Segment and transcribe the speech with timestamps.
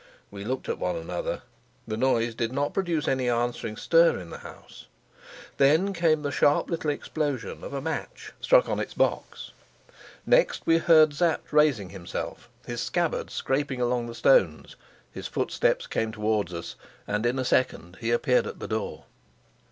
[0.31, 1.43] We looked at one another;
[1.87, 4.87] the noise did not produce any answering stir in the house;
[5.57, 9.51] then came the sharp little explosion of a match struck on its box;
[10.25, 14.75] next we heard Sapt raising himself, his scabbard scraping along the stones;
[15.11, 16.75] his footsteps came towards us,
[17.05, 19.03] and in a second he appeared at the door.